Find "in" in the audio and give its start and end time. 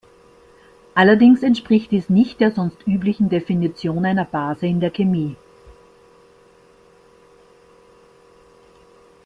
4.65-4.79